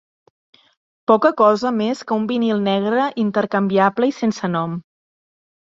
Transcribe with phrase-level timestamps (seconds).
[1.11, 4.77] Poca cosa més que un vinil negre intercanviable i sense nom.